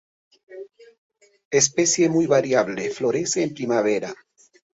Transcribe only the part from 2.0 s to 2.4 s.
muy